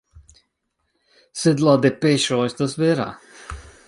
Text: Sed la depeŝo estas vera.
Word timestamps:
Sed 1.41 1.61
la 1.67 1.75
depeŝo 1.83 2.41
estas 2.47 2.77
vera. 2.85 3.07